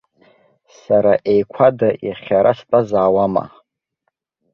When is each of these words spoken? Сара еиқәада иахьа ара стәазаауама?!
Сара 0.81 1.13
еиқәада 1.31 1.89
иахьа 2.05 2.35
ара 2.39 2.51
стәазаауама?! 2.59 3.43